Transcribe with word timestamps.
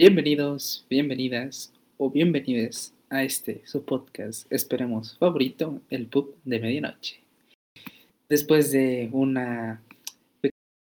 Bienvenidos, 0.00 0.86
bienvenidas 0.88 1.74
o 1.98 2.08
bienvenides 2.08 2.94
a 3.10 3.22
este 3.22 3.60
su 3.66 3.84
podcast, 3.84 4.50
esperemos 4.50 5.18
favorito, 5.18 5.82
el 5.90 6.06
pub 6.06 6.34
de 6.46 6.58
medianoche. 6.58 7.20
Después 8.26 8.72
de 8.72 9.10
una 9.12 9.82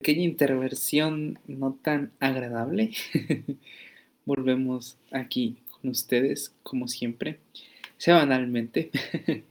pequeña 0.01 0.23
intervención 0.23 1.39
no 1.47 1.79
tan 1.81 2.11
agradable, 2.19 2.91
volvemos 4.25 4.97
aquí 5.11 5.55
con 5.71 5.91
ustedes 5.91 6.53
como 6.61 6.89
siempre, 6.89 7.39
semanalmente. 7.95 8.91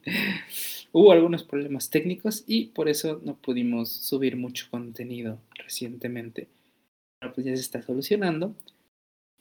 Hubo 0.93 1.13
algunos 1.13 1.45
problemas 1.45 1.89
técnicos 1.89 2.45
y 2.47 2.67
por 2.67 2.91
eso 2.91 3.23
no 3.25 3.37
pudimos 3.37 3.89
subir 3.89 4.37
mucho 4.37 4.67
contenido 4.71 5.39
recientemente. 5.55 6.47
Pero 7.19 7.33
pues 7.33 7.47
ya 7.47 7.57
se 7.57 7.63
está 7.63 7.81
solucionando 7.81 8.55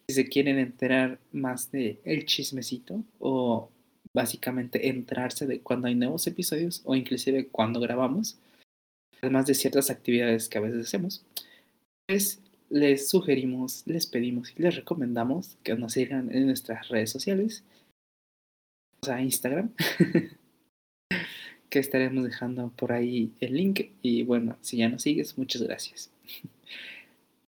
si 0.07 0.15
se 0.15 0.27
quieren 0.27 0.59
enterar 0.59 1.19
más 1.31 1.71
de 1.71 1.99
el 2.03 2.25
chismecito 2.25 3.03
o 3.19 3.69
básicamente 4.13 4.87
enterarse 4.87 5.45
de 5.45 5.59
cuando 5.59 5.87
hay 5.87 5.95
nuevos 5.95 6.25
episodios 6.27 6.81
o 6.85 6.95
inclusive 6.95 7.47
cuando 7.47 7.79
grabamos, 7.79 8.37
además 9.21 9.45
de 9.45 9.55
ciertas 9.55 9.89
actividades 9.89 10.47
que 10.47 10.57
a 10.57 10.61
veces 10.61 10.85
hacemos, 10.87 11.25
pues 12.07 12.39
les 12.69 13.09
sugerimos, 13.09 13.83
les 13.85 14.07
pedimos 14.07 14.53
y 14.55 14.61
les 14.61 14.75
recomendamos 14.75 15.57
que 15.63 15.75
nos 15.75 15.93
sigan 15.93 16.33
en 16.33 16.45
nuestras 16.47 16.87
redes 16.87 17.09
sociales, 17.09 17.63
o 19.01 19.05
sea, 19.05 19.21
Instagram, 19.21 19.71
que 21.69 21.79
estaremos 21.79 22.23
dejando 22.23 22.69
por 22.69 22.91
ahí 22.93 23.33
el 23.39 23.55
link 23.55 23.89
y 24.01 24.23
bueno, 24.23 24.57
si 24.61 24.77
ya 24.77 24.89
nos 24.89 25.01
sigues, 25.01 25.37
muchas 25.37 25.61
gracias. 25.61 26.11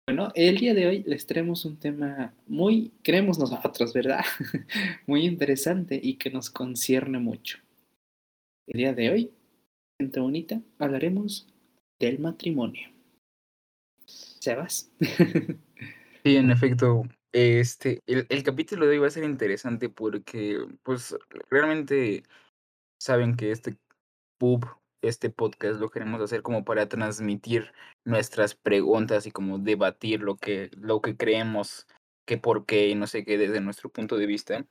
Bueno, 0.08 0.32
el 0.34 0.56
día 0.56 0.72
de 0.72 0.86
hoy 0.86 1.02
les 1.06 1.26
traemos 1.26 1.66
un 1.66 1.78
tema 1.78 2.32
muy, 2.46 2.94
creemos 3.02 3.38
nosotros, 3.38 3.92
¿verdad? 3.92 4.24
muy 5.06 5.26
interesante 5.26 6.00
y 6.02 6.16
que 6.16 6.30
nos 6.30 6.48
concierne 6.48 7.18
mucho. 7.18 7.58
El 8.66 8.78
día 8.78 8.94
de 8.94 9.10
hoy, 9.10 9.32
gente 10.00 10.18
bonita, 10.18 10.62
hablaremos 10.78 11.46
del 12.00 12.20
matrimonio. 12.20 12.88
Sebas. 14.06 14.90
sí, 16.24 16.36
en 16.36 16.52
efecto, 16.52 17.02
este, 17.30 18.00
el, 18.06 18.24
el 18.30 18.42
capítulo 18.42 18.86
de 18.86 18.92
hoy 18.92 18.98
va 19.00 19.08
a 19.08 19.10
ser 19.10 19.24
interesante 19.24 19.90
porque, 19.90 20.58
pues, 20.84 21.14
realmente 21.50 22.22
saben 22.98 23.36
que 23.36 23.50
este 23.50 23.76
pub 24.38 24.64
este 25.02 25.30
podcast 25.30 25.80
lo 25.80 25.90
queremos 25.90 26.20
hacer 26.20 26.42
como 26.42 26.64
para 26.64 26.88
transmitir 26.88 27.72
nuestras 28.04 28.54
preguntas 28.54 29.26
y 29.26 29.30
como 29.30 29.58
debatir 29.58 30.22
lo 30.22 30.36
que, 30.36 30.70
lo 30.76 31.00
que 31.00 31.16
creemos, 31.16 31.86
que 32.26 32.38
por 32.38 32.66
qué 32.66 32.88
y 32.88 32.94
no 32.94 33.06
sé 33.06 33.24
qué 33.24 33.38
desde 33.38 33.60
nuestro 33.60 33.90
punto 33.90 34.16
de 34.16 34.26
vista. 34.26 34.66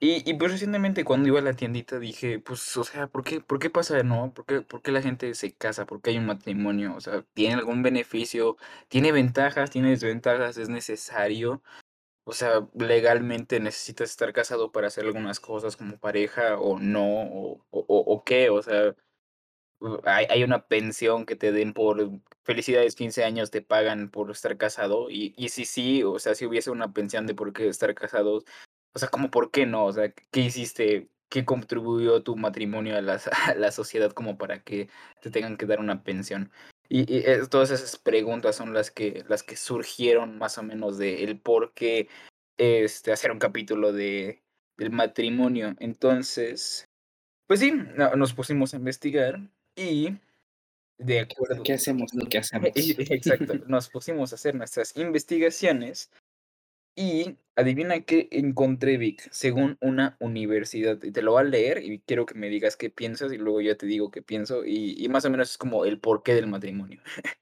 Y, 0.00 0.28
y 0.30 0.34
pues 0.34 0.52
recientemente 0.52 1.04
cuando 1.04 1.28
iba 1.28 1.40
a 1.40 1.42
la 1.42 1.54
tiendita 1.54 1.98
dije, 1.98 2.38
pues, 2.38 2.76
o 2.76 2.84
sea, 2.84 3.08
¿por 3.08 3.24
qué, 3.24 3.40
por 3.40 3.58
qué 3.58 3.68
pasa, 3.68 4.00
no? 4.04 4.32
¿Por 4.32 4.46
qué, 4.46 4.60
¿Por 4.60 4.80
qué 4.80 4.92
la 4.92 5.02
gente 5.02 5.34
se 5.34 5.52
casa? 5.52 5.86
¿Por 5.86 6.00
qué 6.00 6.10
hay 6.10 6.18
un 6.18 6.26
matrimonio? 6.26 6.94
O 6.94 7.00
sea, 7.00 7.22
¿tiene 7.34 7.54
algún 7.54 7.82
beneficio? 7.82 8.56
¿Tiene 8.86 9.10
ventajas? 9.10 9.70
¿Tiene 9.70 9.90
desventajas? 9.90 10.56
¿Es 10.56 10.68
necesario? 10.68 11.62
O 12.24 12.32
sea, 12.32 12.68
legalmente 12.74 13.58
necesitas 13.58 14.10
estar 14.10 14.32
casado 14.32 14.70
para 14.70 14.86
hacer 14.86 15.04
algunas 15.04 15.40
cosas 15.40 15.76
como 15.76 15.98
pareja 15.98 16.58
o 16.58 16.78
no, 16.78 17.04
o, 17.04 17.66
o, 17.70 17.84
o 17.88 18.24
qué, 18.24 18.50
o 18.50 18.62
sea, 18.62 18.94
hay, 20.04 20.26
hay 20.30 20.44
una 20.44 20.66
pensión 20.66 21.26
que 21.26 21.36
te 21.36 21.52
den 21.52 21.72
por 21.72 22.10
felicidades 22.44 22.94
15 22.94 23.24
años, 23.24 23.50
te 23.50 23.62
pagan 23.62 24.10
por 24.10 24.30
estar 24.30 24.56
casado. 24.56 25.10
Y, 25.10 25.34
y 25.36 25.50
si 25.50 25.64
sí, 25.64 26.02
o 26.02 26.18
sea, 26.18 26.34
si 26.34 26.46
hubiese 26.46 26.70
una 26.70 26.92
pensión 26.92 27.26
de 27.26 27.34
por 27.34 27.52
qué 27.52 27.68
estar 27.68 27.94
casados, 27.94 28.44
o 28.94 28.98
sea, 28.98 29.08
como 29.08 29.30
por 29.30 29.50
qué 29.50 29.66
no, 29.66 29.86
o 29.86 29.92
sea, 29.92 30.12
¿qué 30.30 30.40
hiciste? 30.40 31.08
¿Qué 31.28 31.44
contribuyó 31.44 32.22
tu 32.22 32.36
matrimonio 32.36 32.96
a 32.96 33.02
la, 33.02 33.20
a 33.46 33.54
la 33.54 33.70
sociedad 33.72 34.12
como 34.12 34.38
para 34.38 34.62
que 34.62 34.88
te 35.22 35.30
tengan 35.30 35.56
que 35.56 35.66
dar 35.66 35.80
una 35.80 36.02
pensión? 36.02 36.50
Y, 36.88 37.00
y 37.14 37.22
todas 37.50 37.70
esas 37.70 37.98
preguntas 37.98 38.56
son 38.56 38.72
las 38.72 38.90
que, 38.90 39.24
las 39.28 39.42
que 39.42 39.56
surgieron 39.56 40.38
más 40.38 40.56
o 40.58 40.62
menos 40.62 40.96
de 40.96 41.24
el 41.24 41.38
por 41.38 41.74
qué 41.74 42.08
este, 42.56 43.12
hacer 43.12 43.30
un 43.30 43.38
capítulo 43.38 43.92
de, 43.92 44.42
del 44.78 44.90
matrimonio. 44.90 45.74
Entonces, 45.80 46.88
pues 47.46 47.60
sí, 47.60 47.72
nos 48.16 48.32
pusimos 48.32 48.72
a 48.72 48.78
investigar 48.78 49.40
y 49.78 50.18
de 50.98 51.20
acuerdo. 51.20 51.62
¿Qué 51.62 51.74
hacemos? 51.74 52.12
Lo 52.12 52.28
que 52.28 52.38
hacemos. 52.38 52.70
Exacto. 52.74 53.54
Nos 53.66 53.88
pusimos 53.88 54.32
a 54.32 54.34
hacer 54.34 54.54
nuestras 54.54 54.96
investigaciones 54.96 56.10
y 56.96 57.36
adivina 57.54 58.00
qué 58.00 58.28
encontré, 58.32 58.96
Vic, 58.96 59.28
según 59.30 59.78
una 59.80 60.16
universidad. 60.18 61.00
Y 61.04 61.12
te 61.12 61.22
lo 61.22 61.32
voy 61.32 61.42
a 61.42 61.44
leer 61.44 61.84
y 61.84 62.00
quiero 62.00 62.26
que 62.26 62.34
me 62.34 62.48
digas 62.48 62.76
qué 62.76 62.90
piensas 62.90 63.32
y 63.32 63.36
luego 63.38 63.60
ya 63.60 63.76
te 63.76 63.86
digo 63.86 64.10
qué 64.10 64.22
pienso. 64.22 64.64
Y, 64.64 64.96
y 64.98 65.08
más 65.08 65.24
o 65.24 65.30
menos 65.30 65.52
es 65.52 65.58
como 65.58 65.84
el 65.84 66.00
porqué 66.00 66.34
del 66.34 66.48
matrimonio. 66.48 67.00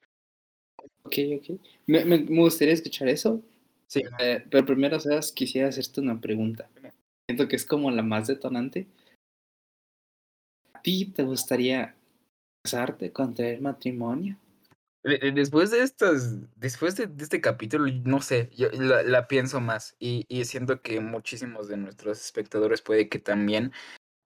ok, 1.04 1.14
ok. 1.38 1.60
Me, 1.86 2.04
me, 2.04 2.18
gustaría 2.18 2.74
escuchar 2.74 3.08
eso. 3.08 3.42
Sí. 3.86 4.02
Eh, 4.18 4.44
pero 4.50 4.66
primero, 4.66 5.00
sabes, 5.00 5.32
quisiera 5.32 5.68
hacerte 5.68 6.02
una 6.02 6.20
pregunta. 6.20 6.68
Siento 7.26 7.48
que 7.48 7.56
es 7.56 7.64
como 7.64 7.90
la 7.90 8.02
más 8.02 8.26
detonante. 8.26 8.86
¿A 10.74 10.82
ti 10.82 11.06
te 11.06 11.22
gustaría 11.22 11.96
casarte, 12.66 13.12
contraer 13.12 13.60
matrimonio. 13.60 14.36
Después 15.04 15.70
de 15.70 15.82
estas, 15.82 16.34
después 16.56 16.96
de, 16.96 17.08
este 17.18 17.40
capítulo, 17.40 17.86
no 18.04 18.20
sé, 18.20 18.50
yo 18.56 18.68
la, 18.72 19.28
pienso 19.28 19.60
más 19.60 19.94
y, 20.00 20.24
y, 20.28 20.44
siento 20.46 20.82
que 20.82 20.98
muchísimos 20.98 21.68
de 21.68 21.76
nuestros 21.76 22.20
espectadores 22.20 22.82
puede 22.82 23.08
que 23.08 23.20
también 23.20 23.72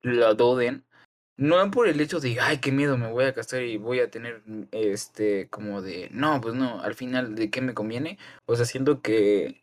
lo 0.00 0.34
duden, 0.34 0.86
no 1.36 1.70
por 1.70 1.86
el 1.86 2.00
hecho 2.00 2.18
de, 2.18 2.40
ay, 2.40 2.60
qué 2.60 2.72
miedo, 2.72 2.96
me 2.96 3.12
voy 3.12 3.24
a 3.24 3.34
casar 3.34 3.62
y 3.62 3.76
voy 3.76 4.00
a 4.00 4.10
tener, 4.10 4.42
este, 4.72 5.50
como 5.50 5.82
de, 5.82 6.08
no, 6.12 6.40
pues 6.40 6.54
no, 6.54 6.80
al 6.80 6.94
final, 6.94 7.34
¿de 7.34 7.50
qué 7.50 7.60
me 7.60 7.74
conviene? 7.74 8.18
O 8.46 8.56
sea, 8.56 8.64
siento 8.64 9.02
que 9.02 9.62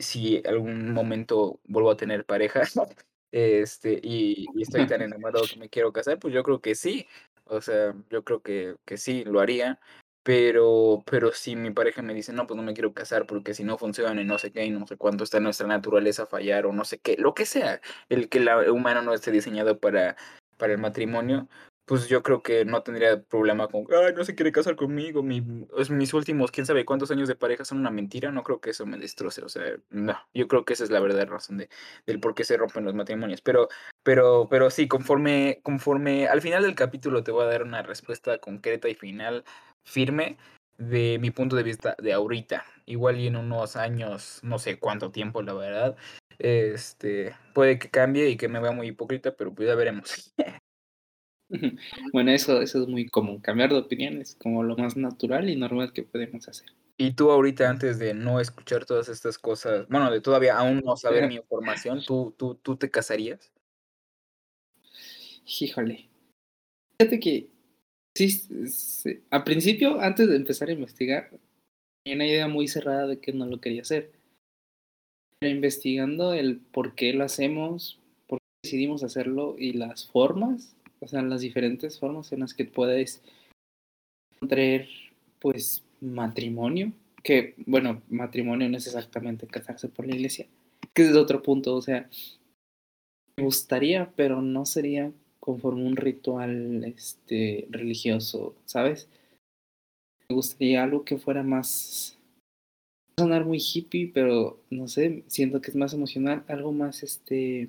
si 0.00 0.42
algún 0.46 0.92
momento 0.92 1.60
vuelvo 1.64 1.92
a 1.92 1.96
tener 1.96 2.24
pareja, 2.24 2.62
este, 3.32 4.00
y 4.02 4.46
estoy 4.60 4.86
tan 4.86 5.02
enamorado 5.02 5.44
que 5.48 5.60
me 5.60 5.68
quiero 5.68 5.92
casar, 5.92 6.18
pues 6.18 6.34
yo 6.34 6.42
creo 6.42 6.60
que 6.60 6.74
sí, 6.74 7.06
o 7.46 7.60
sea, 7.60 7.94
yo 8.10 8.24
creo 8.24 8.42
que, 8.42 8.76
que 8.84 8.96
sí, 8.96 9.24
lo 9.24 9.40
haría. 9.40 9.80
Pero, 10.22 11.04
pero 11.08 11.32
si 11.32 11.54
mi 11.54 11.70
pareja 11.70 12.02
me 12.02 12.12
dice, 12.12 12.32
no, 12.32 12.48
pues 12.48 12.56
no 12.56 12.62
me 12.64 12.74
quiero 12.74 12.92
casar 12.92 13.26
porque 13.28 13.54
si 13.54 13.62
no 13.62 13.78
funciona 13.78 14.20
y 14.20 14.24
no 14.24 14.38
sé 14.38 14.50
qué 14.50 14.64
y 14.64 14.70
no 14.70 14.84
sé 14.84 14.96
cuánto 14.96 15.22
está 15.22 15.38
nuestra 15.38 15.68
naturaleza 15.68 16.26
fallar 16.26 16.66
o 16.66 16.72
no 16.72 16.84
sé 16.84 16.98
qué, 16.98 17.16
lo 17.16 17.32
que 17.32 17.46
sea, 17.46 17.80
el 18.08 18.28
que 18.28 18.38
el 18.38 18.70
humano 18.70 19.02
no 19.02 19.14
esté 19.14 19.30
diseñado 19.30 19.78
para, 19.78 20.16
para 20.56 20.72
el 20.72 20.80
matrimonio, 20.80 21.48
pues 21.86 22.08
yo 22.08 22.22
creo 22.22 22.42
que 22.42 22.64
no 22.64 22.82
tendría 22.82 23.22
problema 23.22 23.68
con, 23.68 23.86
ay, 23.92 24.12
no 24.14 24.24
se 24.24 24.34
quiere 24.34 24.50
casar 24.50 24.74
conmigo, 24.74 25.22
mi, 25.22 25.42
es, 25.78 25.88
mis 25.88 26.12
últimos, 26.14 26.50
quién 26.50 26.66
sabe 26.66 26.84
cuántos 26.84 27.12
años 27.12 27.28
de 27.28 27.36
pareja 27.36 27.64
son 27.64 27.78
una 27.78 27.90
mentira, 27.90 28.32
no 28.32 28.42
creo 28.42 28.60
que 28.60 28.70
eso 28.70 28.84
me 28.86 28.98
destroce, 28.98 29.42
o 29.42 29.48
sea, 29.48 29.62
no, 29.90 30.18
yo 30.34 30.48
creo 30.48 30.64
que 30.64 30.72
esa 30.72 30.82
es 30.82 30.90
la 30.90 30.98
verdadera 30.98 31.30
razón 31.30 31.58
de, 31.58 31.68
del 32.04 32.18
por 32.18 32.34
qué 32.34 32.42
se 32.42 32.56
rompen 32.56 32.84
los 32.84 32.94
matrimonios, 32.94 33.40
pero, 33.40 33.68
pero, 34.02 34.48
pero 34.50 34.68
sí, 34.70 34.88
conforme, 34.88 35.60
conforme, 35.62 36.26
al 36.26 36.42
final 36.42 36.64
del 36.64 36.74
capítulo 36.74 37.22
te 37.22 37.30
voy 37.30 37.44
a 37.44 37.48
dar 37.48 37.62
una 37.62 37.82
respuesta 37.82 38.38
concreta 38.38 38.88
y 38.88 38.94
final, 38.94 39.44
firme, 39.84 40.36
de 40.78 41.18
mi 41.20 41.30
punto 41.30 41.54
de 41.54 41.62
vista 41.62 41.94
de 42.02 42.12
ahorita, 42.12 42.64
igual 42.84 43.20
y 43.20 43.28
en 43.28 43.36
unos 43.36 43.76
años, 43.76 44.40
no 44.42 44.58
sé 44.58 44.80
cuánto 44.80 45.12
tiempo, 45.12 45.40
la 45.40 45.54
verdad, 45.54 45.96
este, 46.40 47.36
puede 47.54 47.78
que 47.78 47.90
cambie 47.90 48.28
y 48.28 48.36
que 48.36 48.48
me 48.48 48.58
vea 48.58 48.72
muy 48.72 48.88
hipócrita, 48.88 49.36
pero 49.36 49.54
pues 49.54 49.68
ya 49.68 49.76
veremos. 49.76 50.34
Bueno, 52.12 52.30
eso, 52.32 52.60
eso 52.60 52.82
es 52.82 52.88
muy 52.88 53.08
común, 53.08 53.40
cambiar 53.40 53.70
de 53.70 53.78
opiniones 53.78 54.36
como 54.40 54.62
lo 54.62 54.76
más 54.76 54.96
natural 54.96 55.48
y 55.48 55.56
normal 55.56 55.92
que 55.92 56.02
podemos 56.02 56.48
hacer. 56.48 56.68
Y 56.98 57.12
tú 57.12 57.30
ahorita, 57.30 57.68
antes 57.68 57.98
de 57.98 58.14
no 58.14 58.40
escuchar 58.40 58.86
todas 58.86 59.08
estas 59.08 59.38
cosas, 59.38 59.86
bueno, 59.88 60.10
de 60.10 60.20
todavía 60.20 60.56
aún 60.56 60.80
no 60.84 60.96
saber 60.96 61.28
mi 61.28 61.36
información, 61.36 62.02
¿tú, 62.06 62.34
tú, 62.38 62.54
¿tú 62.54 62.76
te 62.76 62.90
casarías? 62.90 63.52
Híjole. 65.60 66.08
Fíjate 66.98 67.20
que 67.20 67.50
sí, 68.14 68.30
sí, 68.30 69.22
al 69.30 69.44
principio, 69.44 70.00
antes 70.00 70.28
de 70.28 70.36
empezar 70.36 70.68
a 70.68 70.72
investigar, 70.72 71.30
tenía 72.02 72.16
una 72.16 72.26
idea 72.26 72.48
muy 72.48 72.66
cerrada 72.66 73.06
de 73.06 73.20
que 73.20 73.32
no 73.34 73.44
lo 73.44 73.60
quería 73.60 73.82
hacer. 73.82 74.12
Pero 75.38 75.54
investigando 75.54 76.32
el 76.32 76.60
por 76.60 76.94
qué 76.94 77.12
lo 77.12 77.24
hacemos, 77.24 78.00
por 78.26 78.38
qué 78.38 78.46
decidimos 78.64 79.04
hacerlo 79.04 79.56
y 79.58 79.74
las 79.74 80.06
formas, 80.06 80.75
o 81.00 81.08
sea, 81.08 81.22
las 81.22 81.40
diferentes 81.40 81.98
formas 81.98 82.32
en 82.32 82.40
las 82.40 82.54
que 82.54 82.64
puedes 82.64 83.22
traer, 84.48 84.88
pues, 85.38 85.84
matrimonio, 86.00 86.92
que, 87.22 87.54
bueno, 87.66 88.02
matrimonio 88.08 88.68
no 88.68 88.76
es 88.76 88.86
exactamente 88.86 89.46
casarse 89.46 89.88
por 89.88 90.06
la 90.06 90.14
iglesia, 90.14 90.46
que 90.94 91.02
es 91.02 91.16
otro 91.16 91.42
punto, 91.42 91.74
o 91.74 91.82
sea, 91.82 92.08
me 93.36 93.44
gustaría, 93.44 94.12
pero 94.16 94.40
no 94.40 94.64
sería 94.64 95.12
conforme 95.40 95.84
un 95.84 95.96
ritual 95.96 96.84
este, 96.84 97.66
religioso, 97.70 98.54
¿sabes? 98.64 99.08
Me 100.28 100.34
gustaría 100.34 100.82
algo 100.82 101.04
que 101.04 101.18
fuera 101.18 101.42
más, 101.42 102.18
sonar 103.18 103.44
muy 103.44 103.58
hippie, 103.58 104.10
pero 104.12 104.58
no 104.70 104.88
sé, 104.88 105.22
siento 105.26 105.60
que 105.60 105.70
es 105.70 105.76
más 105.76 105.92
emocional, 105.92 106.44
algo 106.48 106.72
más 106.72 107.02
este 107.02 107.68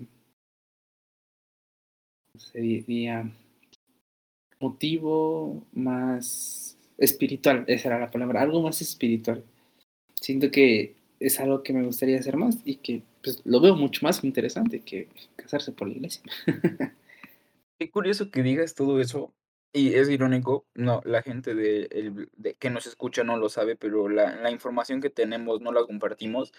se 2.37 2.59
diría 2.59 3.31
motivo, 4.59 5.63
más 5.73 6.77
espiritual, 6.97 7.63
esa 7.67 7.89
era 7.89 7.99
la 7.99 8.11
palabra, 8.11 8.41
algo 8.41 8.61
más 8.61 8.81
espiritual. 8.81 9.43
Siento 10.15 10.49
que 10.51 10.95
es 11.19 11.39
algo 11.39 11.63
que 11.63 11.73
me 11.73 11.83
gustaría 11.83 12.19
hacer 12.19 12.37
más 12.37 12.57
y 12.65 12.77
que 12.77 13.03
pues, 13.23 13.41
lo 13.45 13.59
veo 13.59 13.75
mucho 13.75 14.01
más 14.03 14.23
interesante 14.23 14.81
que 14.81 15.09
casarse 15.35 15.71
por 15.71 15.87
la 15.87 15.95
iglesia. 15.95 16.23
Qué 17.79 17.91
curioso 17.91 18.31
que 18.31 18.43
digas 18.43 18.73
todo 18.73 18.99
eso. 18.99 19.33
Y 19.73 19.93
es 19.93 20.09
irónico, 20.09 20.65
no, 20.73 21.01
la 21.05 21.21
gente 21.21 21.53
de, 21.53 22.27
de 22.35 22.55
que 22.55 22.69
nos 22.69 22.87
escucha 22.87 23.23
no 23.23 23.37
lo 23.37 23.49
sabe, 23.49 23.75
pero 23.75 24.09
la, 24.09 24.35
la, 24.37 24.49
información 24.49 25.01
que 25.01 25.09
tenemos 25.09 25.61
no 25.61 25.71
la 25.71 25.85
compartimos. 25.85 26.51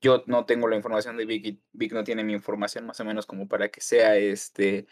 Yo 0.00 0.22
no 0.26 0.44
tengo 0.44 0.68
la 0.68 0.76
información 0.76 1.16
de 1.16 1.24
Vic 1.24 1.58
Vic 1.72 1.92
no 1.92 2.04
tiene 2.04 2.22
mi 2.22 2.34
información 2.34 2.86
más 2.86 3.00
o 3.00 3.04
menos 3.04 3.26
como 3.26 3.48
para 3.48 3.68
que 3.70 3.80
sea 3.80 4.16
este 4.16 4.86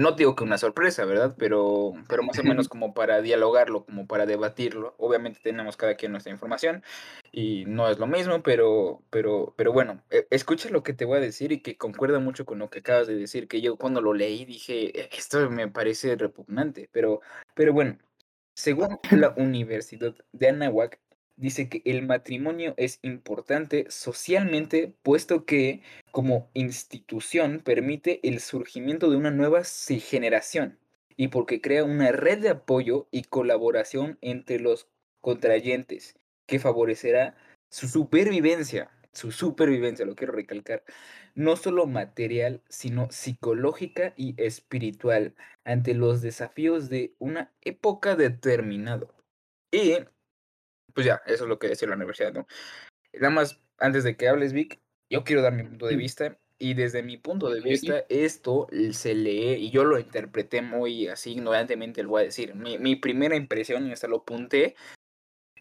no 0.00 0.12
digo 0.12 0.34
que 0.34 0.44
una 0.44 0.56
sorpresa, 0.56 1.04
¿verdad? 1.04 1.34
Pero, 1.38 1.92
pero 2.08 2.22
más 2.22 2.38
o 2.38 2.42
menos 2.42 2.68
como 2.70 2.94
para 2.94 3.20
dialogarlo, 3.20 3.84
como 3.84 4.06
para 4.06 4.24
debatirlo. 4.24 4.94
Obviamente 4.98 5.40
tenemos 5.42 5.76
cada 5.76 5.94
quien 5.94 6.12
nuestra 6.12 6.32
información 6.32 6.82
y 7.32 7.64
no 7.66 7.88
es 7.88 7.98
lo 7.98 8.06
mismo, 8.06 8.42
pero, 8.42 9.02
pero, 9.10 9.52
pero 9.56 9.72
bueno, 9.72 10.02
e, 10.10 10.26
escucha 10.30 10.70
lo 10.70 10.82
que 10.82 10.94
te 10.94 11.04
voy 11.04 11.18
a 11.18 11.20
decir 11.20 11.52
y 11.52 11.60
que 11.60 11.76
concuerda 11.76 12.18
mucho 12.18 12.46
con 12.46 12.58
lo 12.58 12.70
que 12.70 12.78
acabas 12.80 13.08
de 13.08 13.16
decir, 13.16 13.46
que 13.46 13.60
yo 13.60 13.76
cuando 13.76 14.00
lo 14.00 14.14
leí 14.14 14.44
dije, 14.46 14.98
e, 14.98 15.10
esto 15.12 15.50
me 15.50 15.68
parece 15.68 16.16
repugnante, 16.16 16.88
pero, 16.92 17.20
pero 17.54 17.72
bueno, 17.74 17.98
según 18.54 18.98
la 19.10 19.34
Universidad 19.36 20.14
de 20.32 20.48
Anáhuac, 20.48 20.98
dice 21.40 21.68
que 21.68 21.82
el 21.86 22.06
matrimonio 22.06 22.74
es 22.76 22.98
importante 23.02 23.86
socialmente, 23.88 24.94
puesto 25.02 25.46
que 25.46 25.82
como 26.12 26.50
institución 26.54 27.60
permite 27.64 28.20
el 28.28 28.40
surgimiento 28.40 29.10
de 29.10 29.16
una 29.16 29.30
nueva 29.30 29.62
generación 29.64 30.78
y 31.16 31.28
porque 31.28 31.60
crea 31.60 31.84
una 31.84 32.12
red 32.12 32.40
de 32.40 32.50
apoyo 32.50 33.08
y 33.10 33.22
colaboración 33.22 34.18
entre 34.20 34.60
los 34.60 34.88
contrayentes 35.20 36.14
que 36.46 36.58
favorecerá 36.58 37.36
su 37.70 37.88
supervivencia, 37.88 38.90
su 39.12 39.32
supervivencia, 39.32 40.04
lo 40.04 40.16
quiero 40.16 40.32
recalcar, 40.34 40.84
no 41.34 41.56
solo 41.56 41.86
material, 41.86 42.62
sino 42.68 43.10
psicológica 43.10 44.12
y 44.16 44.34
espiritual 44.36 45.34
ante 45.64 45.94
los 45.94 46.20
desafíos 46.20 46.90
de 46.90 47.14
una 47.18 47.52
época 47.62 48.16
determinada. 48.16 49.06
Y 49.70 49.94
pues 50.94 51.06
ya, 51.06 51.22
eso 51.26 51.44
es 51.44 51.48
lo 51.48 51.58
que 51.58 51.68
decía 51.68 51.88
la 51.88 51.96
universidad, 51.96 52.32
¿no? 52.32 52.46
Nada 53.12 53.30
más, 53.30 53.60
antes 53.78 54.04
de 54.04 54.16
que 54.16 54.28
hables, 54.28 54.52
Vic, 54.52 54.80
yo 55.08 55.24
quiero 55.24 55.42
dar 55.42 55.52
mi 55.52 55.64
punto 55.64 55.86
de 55.86 55.96
vista. 55.96 56.38
Y 56.62 56.74
desde 56.74 57.02
mi 57.02 57.16
punto 57.16 57.48
de 57.48 57.62
vista, 57.62 58.04
esto 58.10 58.68
se 58.92 59.14
lee 59.14 59.54
y 59.54 59.70
yo 59.70 59.82
lo 59.84 59.98
interpreté 59.98 60.60
muy 60.60 61.08
así 61.08 61.32
ignorantemente, 61.32 62.02
lo 62.02 62.10
voy 62.10 62.20
a 62.20 62.24
decir. 62.26 62.54
Mi, 62.54 62.76
mi 62.78 62.96
primera 62.96 63.34
impresión, 63.34 63.86
y 63.86 63.92
hasta 63.92 64.08
lo 64.08 64.18
apunté, 64.18 64.76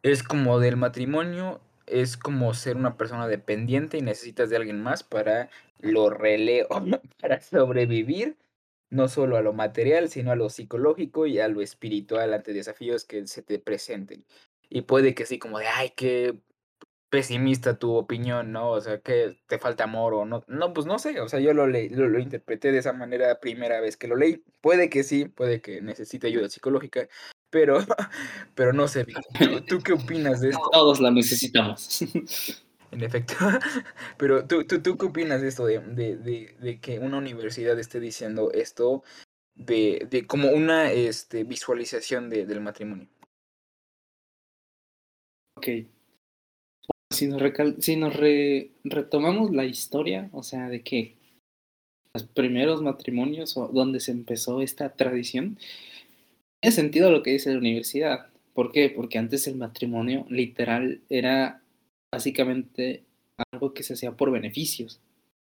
es 0.04 0.24
como 0.24 0.60
del 0.60 0.76
matrimonio, 0.76 1.62
es 1.88 2.18
como 2.18 2.54
ser 2.54 2.76
una 2.76 2.98
persona 2.98 3.28
dependiente 3.28 3.98
y 3.98 4.02
necesitas 4.02 4.50
de 4.50 4.58
alguien 4.58 4.82
más 4.82 5.04
para 5.04 5.50
lo 5.80 6.10
releo, 6.10 6.68
para 7.22 7.40
sobrevivir, 7.40 8.38
no 8.90 9.08
solo 9.08 9.38
a 9.38 9.42
lo 9.42 9.54
material, 9.54 10.10
sino 10.10 10.32
a 10.32 10.36
lo 10.36 10.50
psicológico 10.50 11.28
y 11.28 11.40
a 11.40 11.48
lo 11.48 11.62
espiritual 11.62 12.34
ante 12.34 12.54
desafíos 12.54 13.06
que 13.06 13.26
se 13.28 13.42
te 13.42 13.60
presenten. 13.60 14.26
Y 14.70 14.82
puede 14.84 15.16
que 15.16 15.26
sí, 15.26 15.40
como 15.40 15.60
de, 15.60 15.68
ay, 15.68 15.94
qué 15.96 16.40
pesimista 17.10 17.78
tu 17.78 17.96
opinión, 17.96 18.52
¿no? 18.52 18.72
O 18.72 18.82
sea, 18.82 19.00
que 19.00 19.38
te 19.48 19.58
falta 19.58 19.86
amor 19.86 20.14
o 20.14 20.26
no. 20.26 20.44
No, 20.48 20.74
pues 20.74 20.86
no 20.86 21.00
sé, 21.00 21.20
o 21.20 21.28
sea, 21.28 21.40
yo 21.40 21.54
lo, 21.54 21.68
leí, 21.68 21.90
lo, 21.90 22.20
interpreté 22.20 22.72
de 22.72 22.80
esa 22.80 22.94
manera 22.94 23.28
la 23.28 23.40
primera 23.40 23.82
vez 23.82 23.98
que 23.98 24.08
lo 24.08 24.16
leí. 24.16 24.44
Puede 24.62 24.90
que 24.90 25.04
sí, 25.04 25.26
puede 25.26 25.62
que 25.62 25.82
necesite 25.82 26.28
ayuda 26.28 26.50
psicológica, 26.50 27.08
pero, 27.50 27.80
pero 28.56 28.74
no 28.74 28.88
sé, 28.88 29.06
¿tú, 29.68 29.80
qué 29.80 29.94
opinas 29.94 30.42
de 30.42 30.50
esto? 30.50 30.70
Todos 30.72 31.00
la 31.00 31.12
necesitamos. 31.12 32.00
En 32.92 33.04
efecto, 33.04 33.36
pero 34.18 34.48
¿tú, 34.48 34.66
tú, 34.66 34.82
tú 34.82 34.98
qué 34.98 35.06
opinas 35.06 35.44
de 35.44 35.48
esto, 35.48 35.64
de, 35.68 35.78
de, 35.78 36.18
de, 36.18 36.56
de 36.60 36.80
que 36.80 36.98
una 36.98 37.20
universidad 37.20 37.78
esté 37.78 38.00
diciendo 38.00 38.50
esto 38.52 39.04
de, 39.54 40.08
de 40.10 40.26
como 40.26 40.50
una 40.50 40.92
este, 40.92 41.44
visualización 41.44 42.32
de, 42.32 42.48
del 42.48 42.62
matrimonio? 42.62 43.08
Ok. 45.60 45.68
Si 47.12 47.28
nos, 47.28 47.42
si 47.80 47.98
nos 47.98 48.16
retomamos 48.86 49.52
la 49.52 49.66
historia, 49.66 50.30
o 50.32 50.42
sea, 50.42 50.70
de 50.70 50.84
que 50.84 51.18
los 52.14 52.24
primeros 52.24 52.82
matrimonios 52.82 53.58
o 53.58 53.68
donde 53.68 54.00
se 54.00 54.12
empezó 54.12 54.62
esta 54.62 54.94
tradición, 54.94 55.58
tiene 56.62 56.74
sentido 56.74 57.12
lo 57.12 57.24
que 57.24 57.32
dice 57.32 57.52
la 57.52 57.58
universidad. 57.58 58.28
¿Por 58.54 58.72
qué? 58.72 58.90
Porque 58.90 59.18
antes 59.18 59.48
el 59.48 59.56
matrimonio 59.56 60.26
literal 60.30 61.02
era 61.10 61.62
básicamente 62.10 63.04
algo 63.52 63.74
que 63.74 63.84
se 63.84 63.96
hacía 63.96 64.14
por 64.14 64.32
beneficios, 64.32 65.02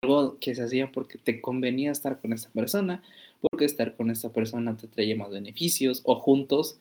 algo 0.02 0.38
que 0.38 0.54
se 0.54 0.64
hacía 0.64 0.92
porque 0.92 1.18
te 1.18 1.40
convenía 1.40 1.94
estar 1.94 2.20
con 2.20 2.34
esta 2.34 2.50
persona, 2.50 3.02
porque 3.40 3.64
estar 3.64 3.96
con 3.96 4.12
esta 4.12 4.34
persona 4.34 4.76
te 4.76 4.88
traía 4.88 5.16
más 5.16 5.32
beneficios 5.32 6.02
o 6.04 6.16
juntos 6.16 6.78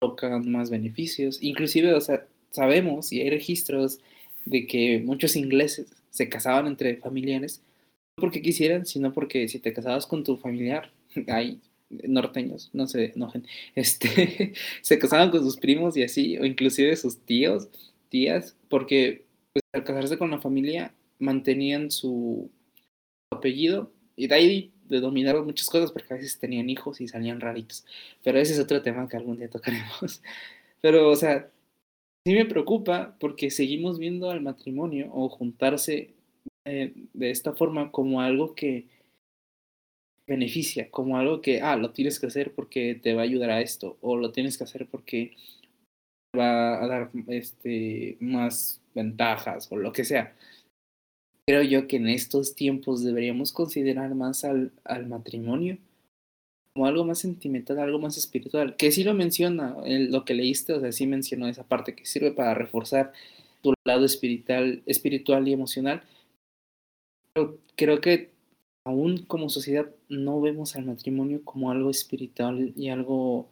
tocan 0.00 0.50
más 0.50 0.70
beneficios, 0.70 1.40
inclusive, 1.42 1.94
o 1.94 2.00
sea, 2.00 2.26
sabemos 2.52 3.12
y 3.12 3.20
hay 3.20 3.30
registros 3.30 3.98
de 4.44 4.66
que 4.66 5.00
muchos 5.00 5.36
ingleses 5.36 5.88
se 6.10 6.28
casaban 6.28 6.66
entre 6.66 6.96
familiares, 6.96 7.62
no 8.16 8.22
porque 8.22 8.42
quisieran, 8.42 8.86
sino 8.86 9.12
porque 9.12 9.48
si 9.48 9.58
te 9.58 9.72
casabas 9.72 10.06
con 10.06 10.24
tu 10.24 10.36
familiar, 10.36 10.92
hay 11.28 11.60
norteños, 11.90 12.70
no 12.72 12.86
se 12.86 13.12
enojen, 13.12 13.46
este, 13.74 14.52
se 14.82 14.98
casaban 14.98 15.30
con 15.30 15.42
sus 15.42 15.56
primos 15.56 15.96
y 15.96 16.02
así, 16.02 16.38
o 16.38 16.44
inclusive 16.44 16.96
sus 16.96 17.18
tíos, 17.18 17.68
tías, 18.08 18.56
porque 18.68 19.24
pues, 19.52 19.62
al 19.72 19.84
casarse 19.84 20.18
con 20.18 20.30
la 20.30 20.40
familia 20.40 20.94
mantenían 21.18 21.90
su 21.90 22.50
apellido 23.30 23.90
y 24.16 24.26
de 24.26 24.34
ahí 24.34 24.72
de 24.88 25.00
dominar 25.00 25.40
muchas 25.42 25.68
cosas 25.68 25.90
porque 25.90 26.12
a 26.12 26.16
veces 26.16 26.38
tenían 26.38 26.68
hijos 26.68 27.00
y 27.00 27.08
salían 27.08 27.40
raritos. 27.40 27.84
Pero 28.22 28.38
ese 28.38 28.52
es 28.52 28.58
otro 28.58 28.82
tema 28.82 29.08
que 29.08 29.16
algún 29.16 29.38
día 29.38 29.48
tocaremos. 29.48 30.22
Pero, 30.82 31.08
o 31.08 31.16
sea, 31.16 31.48
sí 32.24 32.34
me 32.34 32.46
preocupa 32.46 33.16
porque 33.18 33.50
seguimos 33.50 33.98
viendo 33.98 34.30
al 34.30 34.40
matrimonio 34.40 35.10
o 35.12 35.28
juntarse 35.28 36.10
eh, 36.64 36.92
de 37.12 37.30
esta 37.30 37.52
forma 37.52 37.90
como 37.90 38.20
algo 38.20 38.54
que 38.54 38.86
beneficia, 40.26 40.90
como 40.90 41.18
algo 41.18 41.40
que, 41.40 41.60
ah, 41.60 41.76
lo 41.76 41.90
tienes 41.90 42.20
que 42.20 42.26
hacer 42.26 42.54
porque 42.54 42.94
te 42.94 43.14
va 43.14 43.22
a 43.22 43.24
ayudar 43.24 43.50
a 43.50 43.60
esto, 43.60 43.98
o 44.00 44.16
lo 44.16 44.30
tienes 44.32 44.56
que 44.56 44.64
hacer 44.64 44.86
porque 44.86 45.32
va 46.36 46.82
a 46.82 46.86
dar 46.86 47.10
este, 47.28 48.16
más 48.20 48.80
ventajas 48.94 49.70
o 49.70 49.76
lo 49.76 49.92
que 49.92 50.04
sea. 50.04 50.34
Creo 51.46 51.62
yo 51.62 51.88
que 51.88 51.96
en 51.96 52.08
estos 52.08 52.54
tiempos 52.54 53.02
deberíamos 53.02 53.52
considerar 53.52 54.14
más 54.14 54.44
al, 54.44 54.70
al 54.84 55.06
matrimonio 55.06 55.78
como 56.74 56.86
algo 56.86 57.04
más 57.04 57.18
sentimental, 57.18 57.78
algo 57.78 57.98
más 57.98 58.16
espiritual, 58.16 58.76
que 58.76 58.92
sí 58.92 59.04
lo 59.04 59.14
menciona, 59.14 59.76
en 59.84 60.10
lo 60.10 60.24
que 60.24 60.34
leíste, 60.34 60.72
o 60.72 60.80
sea, 60.80 60.92
sí 60.92 61.06
mencionó 61.06 61.48
esa 61.48 61.64
parte 61.64 61.94
que 61.94 62.06
sirve 62.06 62.32
para 62.32 62.54
reforzar 62.54 63.12
tu 63.62 63.74
lado 63.84 64.04
espiritual, 64.04 64.82
espiritual 64.86 65.46
y 65.46 65.52
emocional. 65.52 66.02
Pero 67.34 67.58
creo 67.76 68.00
que 68.00 68.30
aún 68.84 69.18
como 69.24 69.48
sociedad 69.48 69.90
no 70.08 70.40
vemos 70.40 70.76
al 70.76 70.86
matrimonio 70.86 71.44
como 71.44 71.70
algo 71.70 71.90
espiritual 71.90 72.72
y 72.76 72.88
algo 72.88 73.48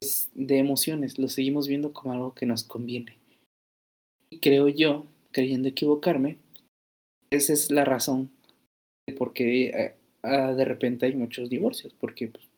pues, 0.00 0.30
de 0.34 0.58
emociones, 0.58 1.18
lo 1.18 1.28
seguimos 1.28 1.68
viendo 1.68 1.92
como 1.92 2.12
algo 2.12 2.34
que 2.34 2.46
nos 2.46 2.64
conviene. 2.64 3.18
Y 4.30 4.38
creo 4.38 4.68
yo, 4.68 5.06
creyendo 5.30 5.68
equivocarme, 5.68 6.38
esa 7.30 7.52
es 7.52 7.70
la 7.70 7.84
razón 7.84 8.30
de 9.06 9.14
por 9.14 9.32
qué 9.32 9.66
eh, 9.66 9.94
Ah, 10.22 10.52
de 10.52 10.64
repente 10.64 11.06
hay 11.06 11.14
muchos 11.14 11.50
divorcios, 11.50 11.94
porque 11.94 12.28
pues, 12.28 12.48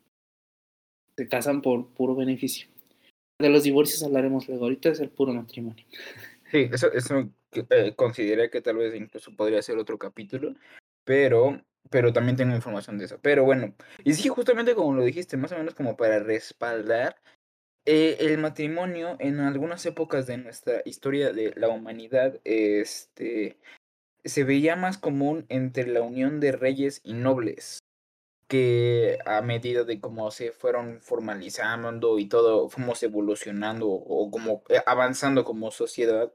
se 1.16 1.28
casan 1.28 1.62
por 1.62 1.88
puro 1.88 2.14
beneficio. 2.14 2.68
De 3.40 3.48
los 3.48 3.64
divorcios 3.64 4.02
hablaremos 4.02 4.48
luego, 4.48 4.64
ahorita 4.64 4.90
es 4.90 5.00
el 5.00 5.10
puro 5.10 5.32
matrimonio. 5.32 5.84
Sí, 6.50 6.68
eso, 6.70 6.92
eso 6.92 7.28
eh, 7.70 7.94
consideré 7.96 8.48
que 8.48 8.60
tal 8.60 8.76
vez 8.76 8.94
incluso 8.94 9.34
podría 9.34 9.60
ser 9.60 9.76
otro 9.76 9.98
capítulo, 9.98 10.54
pero, 11.02 11.60
pero 11.90 12.12
también 12.12 12.36
tengo 12.36 12.54
información 12.54 12.96
de 12.96 13.06
eso. 13.06 13.18
Pero 13.20 13.42
bueno, 13.42 13.74
y 14.04 14.12
sí, 14.12 14.28
justamente 14.28 14.76
como 14.76 14.94
lo 14.94 15.02
dijiste, 15.02 15.36
más 15.36 15.50
o 15.50 15.58
menos 15.58 15.74
como 15.74 15.96
para 15.96 16.20
respaldar 16.20 17.16
eh, 17.86 18.16
el 18.20 18.38
matrimonio 18.38 19.16
en 19.18 19.40
algunas 19.40 19.84
épocas 19.84 20.26
de 20.26 20.38
nuestra 20.38 20.82
historia 20.84 21.32
de 21.32 21.52
la 21.56 21.68
humanidad, 21.68 22.40
este, 22.44 23.58
se 24.24 24.44
veía 24.44 24.76
más 24.76 24.98
común 24.98 25.46
entre 25.48 25.86
la 25.86 26.02
unión 26.02 26.40
de 26.40 26.52
reyes 26.52 27.00
y 27.04 27.12
nobles, 27.12 27.78
que 28.48 29.18
a 29.26 29.42
medida 29.42 29.84
de 29.84 30.00
cómo 30.00 30.30
se 30.30 30.52
fueron 30.52 31.00
formalizando 31.00 32.18
y 32.18 32.26
todo, 32.26 32.68
fuimos 32.68 33.02
evolucionando 33.02 33.88
o 33.88 34.30
como 34.30 34.62
eh, 34.68 34.80
avanzando 34.86 35.44
como 35.44 35.70
sociedad, 35.70 36.32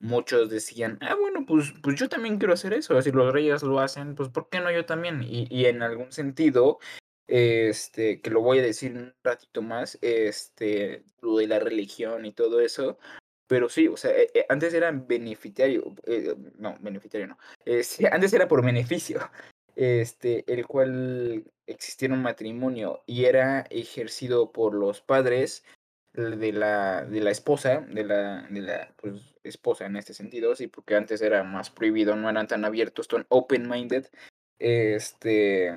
muchos 0.00 0.50
decían, 0.50 0.98
ah, 1.00 1.14
bueno, 1.14 1.46
pues, 1.46 1.72
pues 1.82 1.98
yo 1.98 2.08
también 2.08 2.38
quiero 2.38 2.54
hacer 2.54 2.74
eso, 2.74 3.00
si 3.00 3.12
los 3.12 3.32
reyes 3.32 3.62
lo 3.62 3.80
hacen, 3.80 4.14
pues 4.14 4.28
¿por 4.28 4.48
qué 4.48 4.60
no 4.60 4.70
yo 4.70 4.84
también? 4.84 5.22
Y, 5.22 5.46
y 5.50 5.66
en 5.66 5.82
algún 5.82 6.12
sentido, 6.12 6.78
este, 7.28 8.20
que 8.20 8.30
lo 8.30 8.42
voy 8.42 8.58
a 8.58 8.62
decir 8.62 8.92
un 8.92 9.14
ratito 9.22 9.62
más, 9.62 9.98
este, 10.02 11.04
lo 11.20 11.36
de 11.38 11.46
la 11.46 11.60
religión 11.60 12.26
y 12.26 12.32
todo 12.32 12.60
eso, 12.60 12.98
pero 13.52 13.68
sí, 13.68 13.86
o 13.86 13.98
sea, 13.98 14.12
eh, 14.12 14.30
eh, 14.32 14.46
antes 14.48 14.72
era 14.72 14.90
beneficiario, 14.90 15.94
eh, 16.06 16.34
no, 16.56 16.74
beneficiario 16.80 17.26
no, 17.26 17.38
sí, 17.82 18.06
antes 18.10 18.32
era 18.32 18.48
por 18.48 18.64
beneficio, 18.64 19.20
este, 19.76 20.50
el 20.50 20.66
cual 20.66 21.44
existiera 21.66 22.14
un 22.14 22.22
matrimonio 22.22 23.02
y 23.04 23.26
era 23.26 23.66
ejercido 23.68 24.52
por 24.52 24.72
los 24.72 25.02
padres 25.02 25.66
de 26.14 26.50
la, 26.54 27.04
de 27.04 27.20
la 27.20 27.30
esposa, 27.30 27.82
de 27.82 28.04
la, 28.04 28.46
de 28.48 28.60
la 28.62 28.94
pues, 28.96 29.20
esposa 29.44 29.84
en 29.84 29.96
este 29.96 30.14
sentido, 30.14 30.56
sí, 30.56 30.68
porque 30.68 30.96
antes 30.96 31.20
era 31.20 31.44
más 31.44 31.68
prohibido, 31.68 32.16
no 32.16 32.30
eran 32.30 32.48
tan 32.48 32.64
abiertos, 32.64 33.06
tan 33.06 33.26
open-minded. 33.28 34.06
Este, 34.58 35.74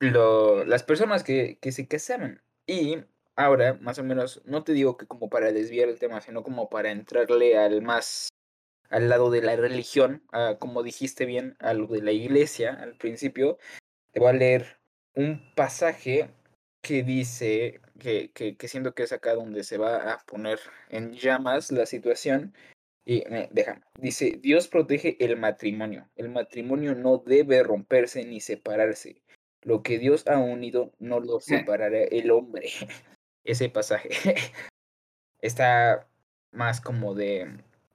lo, 0.00 0.66
las 0.66 0.82
personas 0.82 1.24
que, 1.24 1.56
que 1.62 1.72
se 1.72 1.88
casaban. 1.88 2.42
Y 2.66 2.98
ahora, 3.36 3.74
más 3.74 3.98
o 3.98 4.04
menos, 4.04 4.42
no 4.44 4.64
te 4.64 4.72
digo 4.72 4.96
que 4.96 5.06
como 5.06 5.28
para 5.28 5.52
desviar 5.52 5.88
el 5.88 5.98
tema, 5.98 6.20
sino 6.20 6.42
como 6.42 6.68
para 6.68 6.90
entrarle 6.90 7.56
al 7.56 7.82
más 7.82 8.28
al 8.92 9.08
lado 9.08 9.30
de 9.30 9.40
la 9.40 9.56
religión, 9.56 10.22
como 10.58 10.82
dijiste 10.82 11.24
bien, 11.24 11.56
a 11.60 11.72
lo 11.72 11.86
de 11.86 12.02
la 12.02 12.12
iglesia 12.12 12.74
al 12.74 12.94
principio, 12.96 13.58
te 14.12 14.20
voy 14.20 14.28
a 14.28 14.32
leer 14.34 14.78
un 15.14 15.42
pasaje 15.54 16.28
que 16.82 17.02
dice 17.02 17.80
que, 17.98 18.30
que, 18.32 18.56
que, 18.56 18.68
siento 18.68 18.94
que 18.94 19.04
es 19.04 19.12
acá 19.12 19.34
donde 19.34 19.64
se 19.64 19.78
va 19.78 20.12
a 20.12 20.18
poner 20.26 20.58
en 20.90 21.12
llamas 21.14 21.72
la 21.72 21.86
situación. 21.86 22.54
Y 23.04 23.24
me 23.30 23.48
deja, 23.50 23.80
dice, 23.98 24.38
Dios 24.40 24.68
protege 24.68 25.16
el 25.24 25.36
matrimonio. 25.36 26.08
El 26.14 26.28
matrimonio 26.28 26.94
no 26.94 27.18
debe 27.18 27.62
romperse 27.62 28.24
ni 28.24 28.40
separarse. 28.40 29.22
Lo 29.62 29.82
que 29.82 29.98
Dios 29.98 30.26
ha 30.28 30.38
unido 30.38 30.92
no 30.98 31.18
lo 31.20 31.40
separará 31.40 32.02
el 32.02 32.30
hombre. 32.30 32.68
Ese 33.44 33.68
pasaje 33.68 34.10
está 35.40 36.08
más 36.52 36.80
como 36.80 37.14
de 37.14 37.48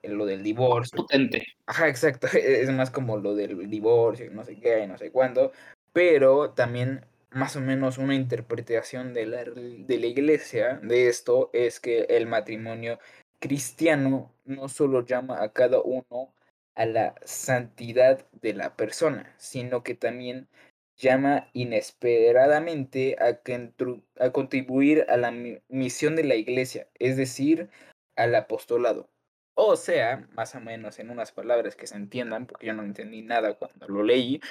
lo 0.04 0.25
del 0.25 0.44
divorcio. 0.44 0.98
Potente. 0.98 1.46
Ajá, 1.66 1.88
exacto. 1.88 2.27
Es 2.34 2.70
más 2.70 2.92
como 2.92 3.18
lo 3.18 3.36
del 3.36 3.70
divorcio, 3.70 4.30
no 4.32 4.44
sé 4.44 4.60
qué, 4.60 4.88
no 4.88 4.98
sé 4.98 5.12
cuándo. 5.12 5.51
Pero 5.94 6.51
también 6.51 7.06
más 7.32 7.56
o 7.56 7.62
menos 7.62 7.98
una 7.98 8.16
interpretación 8.16 9.13
de 9.13 9.25
la, 9.25 9.44
de 9.44 9.98
la 9.98 10.06
iglesia 10.06 10.80
de 10.82 11.08
esto 11.08 11.50
es 11.54 11.80
que 11.80 12.01
el 12.10 12.27
matrimonio 12.27 13.00
cristiano 13.39 14.32
no 14.46 14.70
solo 14.70 15.06
llama 15.06 15.44
a 15.44 15.51
cada 15.54 15.82
uno 15.82 16.34
a 16.75 16.86
la 16.86 17.16
santidad 17.25 18.25
de 18.42 18.54
la 18.54 18.75
persona, 18.75 19.34
sino 19.38 19.84
que 19.84 19.96
también 19.96 20.48
llama 20.98 21.50
inesperadamente 21.54 23.16
a, 23.20 24.32
contribuir 24.32 25.06
a 25.10 25.18
la 25.18 25.32
misión 25.70 26.16
de 26.16 26.24
la 26.24 26.36
iglesia, 26.36 26.88
es 26.96 27.18
decir, 27.18 27.70
al 28.16 28.36
apostolado. 28.36 29.10
O 29.56 29.75
sea, 29.75 30.27
más 30.34 30.54
o 30.56 30.60
menos 30.60 31.00
en 31.00 31.10
unas 31.10 31.32
palabras 31.32 31.75
que 31.75 31.88
se 31.88 31.96
entiendan, 31.96 32.46
porque 32.46 32.68
yo 32.68 32.74
no 32.74 32.84
entendí 32.84 33.22
nada 33.22 33.56
cuando 33.56 33.88
lo 33.88 34.04
leí, 34.04 34.42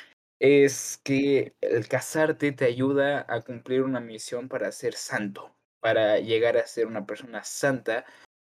es 0.41 1.01
que 1.05 1.55
el 1.61 1.89
casarte 1.89 2.53
te 2.53 2.65
ayuda 2.65 3.25
a 3.29 3.43
cumplir 3.43 3.83
una 3.83 4.01
misión 4.01 4.49
para 4.49 4.73
ser 4.73 4.95
santo, 4.95 5.55
para 5.81 6.19
llegar 6.19 6.57
a 6.57 6.67
ser 6.67 6.87
una 6.87 7.07
persona 7.07 7.45
santa 7.45 8.05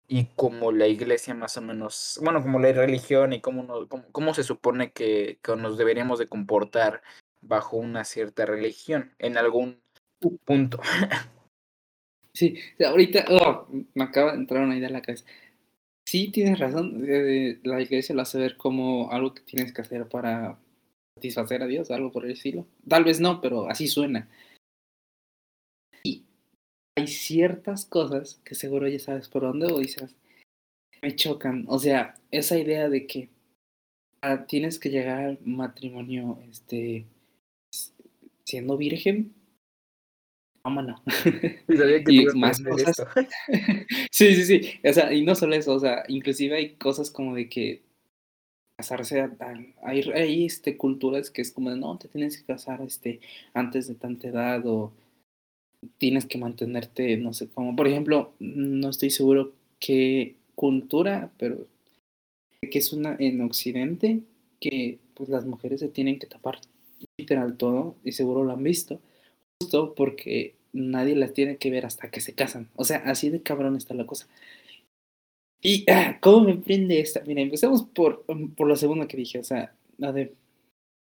y 0.07 0.25
como 0.35 0.71
la 0.71 0.87
iglesia 0.87 1.33
más 1.33 1.57
o 1.57 1.61
menos, 1.61 2.19
bueno, 2.21 2.41
como 2.41 2.59
la 2.59 2.71
religión 2.71 3.33
y 3.33 3.41
cómo, 3.41 3.87
cómo, 4.11 4.33
se 4.33 4.43
supone 4.43 4.91
que, 4.91 5.39
nos 5.57 5.77
deberíamos 5.77 6.19
de 6.19 6.27
comportar 6.27 7.01
bajo 7.43 7.77
una 7.77 8.03
cierta 8.05 8.45
religión 8.45 9.13
en 9.19 9.37
algún 9.37 9.79
punto. 10.45 10.79
Sí, 12.35 12.57
ahorita 12.83 13.25
oh, 13.29 13.67
me 13.93 14.05
acaba 14.05 14.31
de 14.31 14.39
entrar 14.39 14.63
una 14.63 14.75
idea 14.75 14.87
en 14.87 14.93
la 14.93 15.03
cabeza. 15.03 15.23
Sí, 16.07 16.31
tienes 16.31 16.57
razón, 16.57 17.05
la 17.63 17.81
iglesia 17.81 18.15
lo 18.15 18.23
hace 18.23 18.39
ver 18.39 18.57
como 18.57 19.11
algo 19.11 19.33
que 19.35 19.41
tienes 19.41 19.71
que 19.71 19.81
hacer 19.81 20.07
para 20.09 20.57
satisfacer 21.15 21.61
a 21.61 21.67
Dios, 21.67 21.91
algo 21.91 22.11
por 22.11 22.25
el 22.25 22.31
estilo. 22.31 22.65
Tal 22.87 23.03
vez 23.03 23.19
no, 23.19 23.39
pero 23.39 23.69
así 23.69 23.87
suena. 23.87 24.27
Y 26.03 26.23
hay 26.97 27.07
ciertas 27.07 27.85
cosas 27.85 28.41
que 28.43 28.55
seguro 28.55 28.87
ya 28.87 28.99
sabes 28.99 29.29
por 29.29 29.43
dónde 29.43 29.67
o 29.67 29.79
dices, 29.79 30.15
me 31.01 31.15
chocan. 31.15 31.65
O 31.67 31.79
sea, 31.79 32.15
esa 32.31 32.57
idea 32.57 32.89
de 32.89 33.05
que 33.05 33.29
ah, 34.21 34.45
tienes 34.47 34.79
que 34.79 34.89
llegar 34.89 35.19
al 35.19 35.39
matrimonio 35.45 36.39
este, 36.49 37.05
siendo 38.53 38.77
virgen. 38.77 39.33
Vámonos. 40.63 41.01
y 42.07 42.25
más 42.35 42.61
cosas. 42.61 42.95
sí, 44.11 44.35
sí, 44.35 44.43
sí. 44.45 44.79
O 44.87 44.93
sea, 44.93 45.11
y 45.11 45.25
no 45.25 45.33
solo 45.33 45.55
eso, 45.55 45.73
o 45.73 45.79
sea, 45.79 46.03
inclusive 46.07 46.55
hay 46.55 46.75
cosas 46.75 47.09
como 47.09 47.33
de 47.33 47.49
que 47.49 47.81
casarse 48.77 49.27
hay, 49.81 50.11
hay 50.13 50.45
este, 50.45 50.77
culturas 50.77 51.31
que 51.31 51.41
es 51.41 51.51
como 51.51 51.71
de, 51.71 51.77
no, 51.77 51.97
te 51.97 52.07
tienes 52.09 52.37
que 52.37 52.45
casar 52.45 52.81
este, 52.81 53.21
antes 53.55 53.87
de 53.87 53.95
tanta 53.95 54.27
edad 54.27 54.63
o 54.67 54.91
tienes 55.97 56.25
que 56.27 56.37
mantenerte, 56.37 57.17
no 57.17 57.33
sé 57.33 57.49
cómo. 57.49 57.75
Por 57.75 57.87
ejemplo, 57.87 58.35
no 58.39 58.89
estoy 58.89 59.09
seguro 59.09 59.53
qué 59.79 60.35
cultura, 60.53 61.31
pero 61.39 61.65
que 62.61 62.77
es 62.77 62.93
una 62.93 63.15
en 63.19 63.41
Occidente 63.41 64.21
que 64.61 64.99
pues 65.15 65.29
las 65.29 65.43
mujeres 65.43 65.79
se 65.79 65.89
tienen 65.89 66.19
que 66.19 66.27
tapar 66.27 66.59
todo 67.57 67.95
y 68.03 68.11
seguro 68.13 68.43
lo 68.43 68.53
han 68.53 68.63
visto, 68.63 68.99
justo 69.61 69.93
porque 69.95 70.55
nadie 70.73 71.15
las 71.15 71.33
tiene 71.33 71.57
que 71.57 71.69
ver 71.71 71.85
hasta 71.85 72.09
que 72.09 72.21
se 72.21 72.33
casan. 72.33 72.69
O 72.75 72.83
sea, 72.83 72.97
así 73.05 73.29
de 73.29 73.41
cabrón 73.41 73.75
está 73.75 73.93
la 73.93 74.05
cosa. 74.05 74.27
Y, 75.61 75.85
ah, 75.89 76.17
¿cómo 76.21 76.45
me 76.45 76.57
prende 76.57 76.99
esta? 76.99 77.21
Mira, 77.25 77.41
empecemos 77.41 77.83
por, 77.83 78.25
um, 78.27 78.53
por 78.53 78.67
lo 78.67 78.75
segundo 78.75 79.07
que 79.07 79.17
dije, 79.17 79.39
o 79.39 79.43
sea, 79.43 79.73
la 79.97 80.11
de 80.11 80.33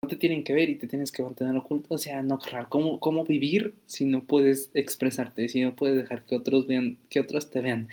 no 0.03 0.09
te 0.09 0.15
tienen 0.15 0.43
que 0.43 0.53
ver 0.53 0.69
y 0.69 0.75
te 0.75 0.87
tienes 0.87 1.11
que 1.11 1.21
mantener 1.21 1.55
oculto, 1.55 1.93
o 1.93 1.97
sea, 1.97 2.23
no, 2.23 2.39
claro, 2.39 2.67
¿cómo, 2.69 2.99
cómo 2.99 3.23
vivir 3.23 3.75
si 3.85 4.05
no 4.05 4.23
puedes 4.23 4.71
expresarte, 4.73 5.47
si 5.47 5.61
no 5.61 5.75
puedes 5.75 5.95
dejar 5.95 6.25
que 6.25 6.35
otros 6.35 6.65
vean, 6.65 6.97
que 7.09 7.19
otros 7.19 7.51
te 7.51 7.61
vean? 7.61 7.87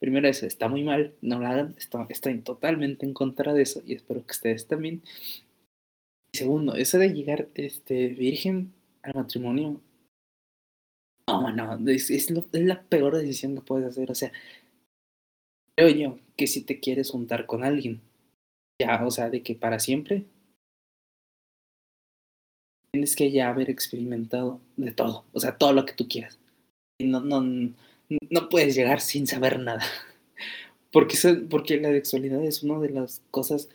Primero 0.00 0.28
eso, 0.28 0.46
está 0.46 0.68
muy 0.68 0.82
mal, 0.82 1.14
no 1.22 1.38
lo 1.38 1.46
hagan, 1.46 1.76
estoy, 2.08 2.40
totalmente 2.40 3.06
en 3.06 3.14
contra 3.14 3.54
de 3.54 3.62
eso 3.62 3.82
y 3.86 3.94
espero 3.94 4.26
que 4.26 4.32
ustedes 4.32 4.66
también. 4.66 5.00
Segundo, 6.34 6.74
eso 6.74 6.98
de 6.98 7.10
llegar 7.10 7.48
este, 7.54 8.08
virgen 8.08 8.72
al 9.02 9.14
matrimonio, 9.14 9.80
no, 11.28 11.52
no, 11.52 11.88
es, 11.88 12.30
la 12.52 12.82
peor 12.82 13.16
decisión 13.16 13.54
que 13.54 13.60
puedes 13.60 13.86
hacer, 13.86 14.10
o 14.10 14.16
sea, 14.16 14.32
creo 15.76 15.90
yo 15.90 16.18
que 16.36 16.48
si 16.48 16.62
te 16.62 16.80
quieres 16.80 17.12
juntar 17.12 17.46
con 17.46 17.62
alguien, 17.62 18.00
ya, 18.82 19.06
o 19.06 19.12
sea, 19.12 19.30
de 19.30 19.44
que 19.44 19.54
para 19.54 19.78
siempre, 19.78 20.24
tienes 22.90 23.14
que 23.14 23.30
ya 23.30 23.48
haber 23.48 23.70
experimentado 23.70 24.60
de 24.76 24.90
todo, 24.90 25.24
o 25.32 25.38
sea, 25.38 25.56
todo 25.56 25.72
lo 25.72 25.86
que 25.86 25.92
tú 25.92 26.08
quieras. 26.08 26.40
Y 26.98 27.06
no, 27.06 27.20
no, 27.20 27.42
no 27.42 28.48
puedes 28.48 28.74
llegar 28.74 29.00
sin 29.00 29.28
saber 29.28 29.60
nada. 29.60 29.82
Porque, 30.92 31.16
porque 31.50 31.80
la 31.80 31.88
sexualidad 31.88 32.44
es 32.44 32.62
una 32.62 32.78
de 32.78 32.90
las 32.90 33.20
cosas 33.32 33.68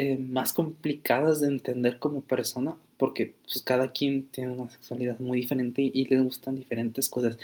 eh, 0.00 0.16
más 0.16 0.52
complicadas 0.52 1.40
de 1.40 1.48
entender 1.48 1.98
como 1.98 2.20
persona, 2.20 2.76
porque 2.98 3.34
pues, 3.42 3.62
cada 3.62 3.90
quien 3.90 4.28
tiene 4.28 4.52
una 4.52 4.70
sexualidad 4.70 5.18
muy 5.18 5.40
diferente 5.40 5.82
y, 5.82 5.90
y 5.92 6.04
les 6.04 6.22
gustan 6.22 6.54
diferentes 6.54 7.08
cosas. 7.08 7.36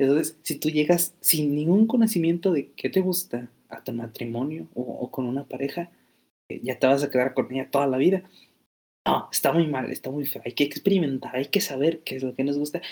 Entonces, 0.00 0.36
si 0.42 0.58
tú 0.58 0.68
llegas 0.68 1.14
sin 1.20 1.54
ningún 1.54 1.86
conocimiento 1.86 2.50
de 2.50 2.72
qué 2.72 2.90
te 2.90 3.00
gusta 3.00 3.48
a 3.68 3.84
tu 3.84 3.92
matrimonio 3.92 4.66
o, 4.74 5.08
con 5.12 5.26
una 5.26 5.44
pareja, 5.44 5.92
eh, 6.48 6.58
ya 6.64 6.76
te 6.76 6.88
vas 6.88 7.04
a 7.04 7.10
quedar 7.10 7.34
con 7.34 7.52
ella 7.52 7.70
toda 7.70 7.86
la 7.86 7.98
vida. 7.98 8.24
No, 9.06 9.28
está 9.30 9.52
muy 9.52 9.68
mal, 9.68 9.92
está 9.92 10.10
muy 10.10 10.26
feo. 10.26 10.42
Hay 10.44 10.54
que 10.54 10.64
experimentar, 10.64 11.36
hay 11.36 11.46
que 11.46 11.60
saber 11.60 12.00
qué 12.00 12.16
es 12.16 12.24
lo 12.24 12.34
que 12.34 12.42
nos 12.42 12.58
gusta. 12.58 12.82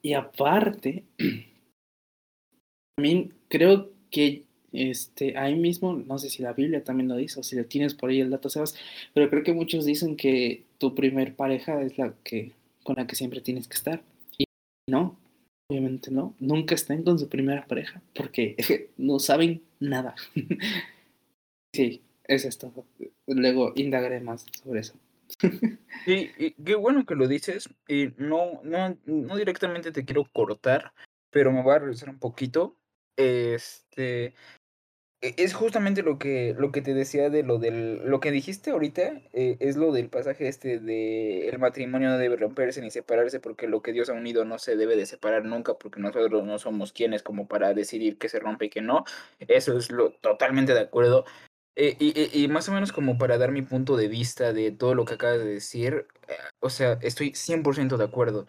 Y 0.00 0.14
aparte, 0.14 1.04
también 2.96 3.34
creo 3.50 3.90
que 4.10 4.45
este, 4.72 5.36
ahí 5.38 5.54
mismo, 5.54 5.94
no 5.94 6.18
sé 6.18 6.30
si 6.30 6.42
la 6.42 6.52
Biblia 6.52 6.84
también 6.84 7.08
lo 7.08 7.16
dice 7.16 7.40
o 7.40 7.42
si 7.42 7.56
lo 7.56 7.64
tienes 7.66 7.94
por 7.94 8.10
ahí 8.10 8.20
el 8.20 8.30
dato, 8.30 8.50
Sebas, 8.50 8.76
pero 9.14 9.30
creo 9.30 9.42
que 9.42 9.52
muchos 9.52 9.84
dicen 9.84 10.16
que 10.16 10.64
tu 10.78 10.94
primer 10.94 11.34
pareja 11.34 11.82
es 11.82 11.98
la 11.98 12.14
que 12.24 12.52
con 12.82 12.96
la 12.96 13.06
que 13.06 13.16
siempre 13.16 13.40
tienes 13.40 13.66
que 13.68 13.74
estar. 13.74 14.02
Y 14.38 14.44
no, 14.88 15.16
Obviamente 15.68 16.12
no, 16.12 16.34
nunca 16.38 16.76
estén 16.76 17.02
con 17.02 17.18
su 17.18 17.28
primera 17.28 17.66
pareja 17.66 18.00
porque 18.14 18.56
no 18.96 19.18
saben 19.18 19.62
nada. 19.80 20.14
sí, 21.74 22.02
es 22.24 22.58
todo. 22.58 22.86
Luego 23.26 23.72
indagaré 23.74 24.20
más 24.20 24.46
sobre 24.62 24.80
eso. 24.80 24.94
Sí, 26.04 26.30
y 26.38 26.52
qué 26.52 26.76
bueno 26.76 27.04
que 27.04 27.16
lo 27.16 27.26
dices. 27.26 27.68
Y 27.88 28.12
no, 28.16 28.60
no, 28.62 28.96
no 29.06 29.36
directamente 29.36 29.90
te 29.90 30.04
quiero 30.04 30.24
cortar, 30.32 30.92
pero 31.30 31.50
me 31.50 31.64
voy 31.64 31.74
a 31.74 31.80
regresar 31.80 32.10
un 32.10 32.20
poquito. 32.20 32.76
Este, 33.16 34.34
E 35.22 35.34
es 35.38 35.54
justamente 35.54 36.02
lo 36.02 36.18
que 36.18 36.54
lo 36.58 36.72
que 36.72 36.82
te 36.82 36.94
decía 36.94 37.30
de 37.30 37.42
lo 37.42 37.58
del 37.58 38.04
lo 38.04 38.20
que 38.20 38.30
dijiste 38.30 38.70
ahorita, 38.72 39.22
eh, 39.32 39.56
es 39.60 39.76
lo 39.76 39.92
del 39.92 40.10
pasaje 40.10 40.48
este 40.48 40.78
de 40.78 41.48
el 41.48 41.58
matrimonio 41.58 42.10
no 42.10 42.18
debe 42.18 42.36
romperse 42.36 42.82
ni 42.82 42.90
separarse, 42.90 43.40
porque 43.40 43.66
lo 43.66 43.82
que 43.82 43.92
Dios 43.92 44.10
ha 44.10 44.14
unido 44.14 44.44
no 44.44 44.58
se 44.58 44.76
debe 44.76 44.96
de 44.96 45.06
separar 45.06 45.44
nunca, 45.46 45.74
porque 45.78 46.00
nosotros 46.00 46.44
no 46.44 46.58
somos 46.58 46.92
quienes 46.92 47.22
como 47.22 47.48
para 47.48 47.74
decidir 47.74 48.18
qué 48.18 48.28
se 48.28 48.40
rompe 48.40 48.66
y 48.66 48.70
qué 48.70 48.82
no. 48.82 49.04
Eso 49.40 49.76
es 49.78 49.90
lo 49.90 50.12
totalmente 50.12 50.74
de 50.74 50.80
acuerdo. 50.80 51.24
Eh, 51.76 51.96
y 52.00 52.12
y 52.38 52.44
y 52.44 52.48
más 52.48 52.68
o 52.68 52.72
menos 52.72 52.92
como 52.92 53.18
para 53.18 53.38
dar 53.38 53.52
mi 53.52 53.62
punto 53.62 53.96
de 53.96 54.08
vista 54.08 54.52
de 54.52 54.72
todo 54.72 54.94
lo 54.94 55.04
que 55.06 55.14
acabas 55.14 55.38
de 55.40 55.46
decir, 55.46 56.06
eh, 56.28 56.34
o 56.60 56.70
sea, 56.70 56.98
estoy 57.02 57.34
100% 57.34 57.96
de 57.98 58.04
acuerdo. 58.04 58.46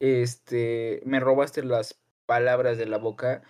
Este, 0.00 1.02
me 1.04 1.20
robaste 1.20 1.62
las 1.64 2.00
palabras 2.26 2.78
de 2.78 2.86
la 2.86 2.98
boca. 2.98 3.42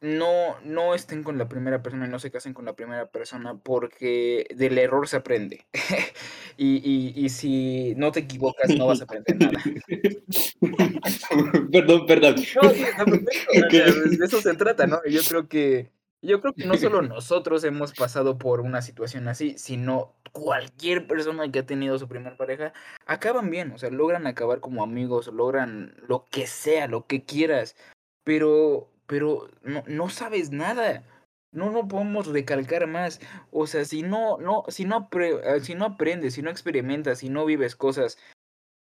No 0.00 0.58
no 0.62 0.94
estén 0.94 1.22
con 1.22 1.38
la 1.38 1.48
primera 1.48 1.82
persona 1.82 2.06
y 2.06 2.10
no 2.10 2.18
se 2.18 2.30
casen 2.30 2.54
con 2.54 2.64
la 2.64 2.74
primera 2.74 3.06
persona, 3.06 3.56
porque 3.56 4.46
del 4.54 4.78
error 4.78 5.08
se 5.08 5.16
aprende. 5.16 5.66
Y 6.58 6.76
y 6.76 7.12
y 7.14 7.28
si 7.28 7.94
no 7.96 8.12
te 8.12 8.20
equivocas, 8.20 8.74
no 8.78 8.86
vas 8.86 9.02
a 9.02 9.04
aprender 9.04 9.36
nada. 9.36 9.62
Perdón, 11.70 12.06
perdón. 12.06 12.36
No, 12.62 12.70
sí, 12.70 12.82
está 12.82 13.04
perfecto, 13.04 13.50
o 13.50 13.70
sea, 13.70 13.84
de 13.84 14.24
eso 14.24 14.40
se 14.40 14.54
trata, 14.54 14.86
¿no? 14.86 15.04
Yo 15.04 15.20
creo 15.28 15.48
que 15.48 15.90
yo 16.22 16.40
creo 16.40 16.54
que 16.54 16.64
no 16.64 16.76
solo 16.76 17.02
nosotros 17.02 17.62
hemos 17.64 17.92
pasado 17.92 18.38
por 18.38 18.60
una 18.60 18.82
situación 18.82 19.28
así, 19.28 19.56
sino 19.58 20.14
cualquier 20.32 21.06
persona 21.06 21.50
que 21.50 21.60
ha 21.60 21.66
tenido 21.66 21.98
su 21.98 22.08
primer 22.08 22.36
pareja, 22.36 22.72
acaban 23.06 23.50
bien, 23.50 23.72
o 23.72 23.78
sea, 23.78 23.90
logran 23.90 24.26
acabar 24.26 24.60
como 24.60 24.82
amigos, 24.82 25.28
logran 25.28 25.94
lo 26.08 26.24
que 26.30 26.46
sea, 26.46 26.88
lo 26.88 27.06
que 27.06 27.24
quieras, 27.24 27.76
pero 28.24 28.90
pero 29.06 29.48
no 29.62 29.82
no 29.86 30.08
sabes 30.08 30.50
nada. 30.50 31.04
No 31.52 31.70
no 31.70 31.88
podemos 31.88 32.26
recalcar 32.26 32.86
más. 32.86 33.20
O 33.50 33.66
sea, 33.66 33.84
si 33.84 34.02
no 34.02 34.38
no 34.38 34.64
si 34.68 34.84
no 34.84 35.08
ah, 35.44 35.60
si 35.60 35.74
no 35.74 35.84
aprendes, 35.86 36.34
si 36.34 36.42
no 36.42 36.50
experimentas, 36.50 37.18
si 37.20 37.28
no 37.28 37.44
vives 37.46 37.76
cosas, 37.76 38.18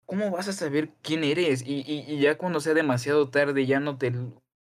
¿cómo 0.07 0.31
vas 0.31 0.49
a 0.49 0.53
saber 0.53 0.91
quién 1.03 1.25
eres? 1.25 1.63
Y 1.67 1.81
y 1.87 2.05
y 2.09 2.21
ya 2.21 2.39
cuando 2.39 2.61
sea 2.61 2.75
demasiado 2.75 3.31
tarde, 3.31 3.67
ya 3.67 3.81
no 3.81 3.99
te 3.99 4.13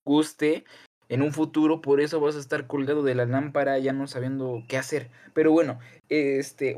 guste 0.05 0.65
en 1.11 1.21
un 1.21 1.33
futuro, 1.33 1.81
por 1.81 1.99
eso 1.99 2.21
vas 2.21 2.37
a 2.37 2.39
estar 2.39 2.67
colgado 2.67 3.03
de 3.03 3.15
la 3.15 3.25
lámpara, 3.25 3.77
ya 3.79 3.91
no 3.91 4.07
sabiendo 4.07 4.63
qué 4.69 4.77
hacer. 4.77 5.09
Pero 5.33 5.51
bueno, 5.51 5.77
este, 6.07 6.77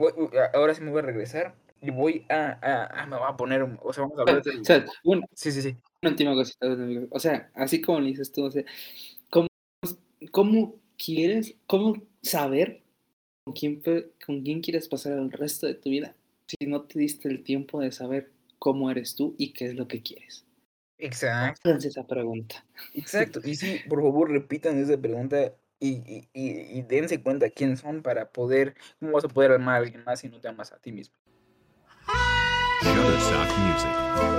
ahora 0.56 0.74
sí 0.74 0.82
me 0.82 0.90
voy 0.90 1.00
a 1.00 1.06
regresar 1.06 1.56
y 1.82 1.92
voy 1.92 2.25
a 2.30 2.58
a 2.62 3.04
a 3.04 3.06
me 3.06 3.18
voy 3.18 3.28
a 3.30 3.38
poner, 3.38 3.62
o 3.62 3.94
sea, 3.94 4.04
vamos 4.04 4.18
a 4.18 4.22
hablar 4.22 4.42
del 4.42 4.62
O 4.62 4.66
sea, 4.66 4.86
un 5.04 5.24
sí, 5.36 5.78
sí, 6.03 6.07
sí. 6.07 6.07
una 6.07 6.10
última 6.12 6.33
cosita, 6.33 6.67
o 7.10 7.19
sea, 7.19 7.51
así 7.53 7.81
como 7.81 8.00
le 8.00 8.10
dices 8.10 8.31
tú, 8.31 8.45
o 8.45 8.51
sea, 8.51 8.63
¿cómo 9.29 9.48
cómo 10.31 10.75
quieres 10.98 11.55
cómo 11.67 12.01
saber 12.22 12.83
con 13.45 13.53
quién 13.53 13.81
con 14.25 14.41
quién 14.41 14.62
quieres 14.62 14.88
pasar 14.88 15.13
el 15.13 15.31
resto 15.31 15.67
de 15.67 15.75
tu 15.75 15.89
vida, 15.89 16.15
si 16.48 16.67
no 16.67 16.83
te 16.83 17.00
diste 17.00 17.27
el 17.29 17.43
tiempo 17.43 17.81
de 17.81 17.91
saber 17.91 18.31
cómo 18.60 18.89
eres 18.89 19.15
tú 19.15 19.36
y 19.38 19.53
qué 19.53 19.65
es 19.65 19.75
lo 19.75 19.88
que 19.88 20.01
quieres? 20.01 20.45
Exacto. 20.98 21.69
Háganse 21.69 21.89
esa 21.89 22.07
pregunta. 22.07 22.65
Exacto. 22.93 23.41
Y 23.43 23.55
sí, 23.55 23.81
por 23.89 24.01
favor, 24.01 24.31
repitan 24.31 24.77
esa 24.79 24.98
pregunta 24.98 25.53
y 25.79 25.89
y 25.89 26.29
y 26.33 26.79
y 26.79 26.81
dense 26.83 27.22
cuenta 27.22 27.50
quién 27.50 27.75
son 27.75 28.01
para 28.01 28.31
poder 28.31 28.75
cómo 29.00 29.13
vas 29.13 29.25
a 29.25 29.27
poder 29.27 29.51
amar 29.51 29.75
a 29.75 29.77
alguien 29.79 30.03
más 30.05 30.22
si 30.22 30.29
no 30.29 30.39
te 30.39 30.48
amas 30.48 30.72
a 30.72 30.77
ti 30.77 30.91
mismo. 30.91 31.15
Shutterstock 32.83 33.57
Music. 33.57 34.33